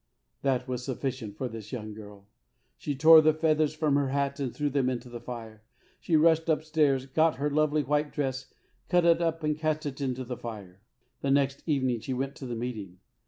That 0.41 0.67
was 0.67 0.83
sufficient 0.83 1.37
for 1.37 1.47
this 1.47 1.71
young 1.71 1.93
girl. 1.93 2.27
She 2.75 2.95
tore 2.95 3.21
the 3.21 3.35
feathers 3.35 3.75
from 3.75 3.93
lier 3.97 4.07
hat, 4.07 4.39
and 4.39 4.51
threw 4.51 4.71
them 4.71 4.89
into 4.89 5.09
the 5.09 5.19
fire. 5.19 5.61
She 5.99 6.15
rushed 6.15 6.49
up 6.49 6.63
stairs, 6.63 7.05
got 7.05 7.35
her 7.35 7.51
lovely 7.51 7.83
white 7.83 8.11
dress, 8.11 8.51
cut 8.89 9.05
it 9.05 9.21
up 9.21 9.43
and 9.43 9.55
cast 9.55 9.85
it 9.85 10.01
into 10.01 10.23
the 10.23 10.37
fire. 10.37 10.81
The 11.21 11.29
next 11.29 11.61
evening 11.67 11.99
she 11.99 12.15
went 12.15 12.33
to 12.37 12.47
the 12.47 12.55
meeting. 12.55 12.97